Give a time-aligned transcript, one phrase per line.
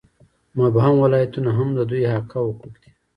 [0.59, 2.89] مبهم ولایتونه هم د دوی حقه حقوق دي.